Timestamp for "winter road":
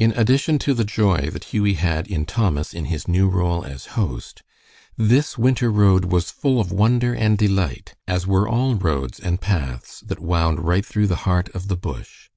5.38-6.06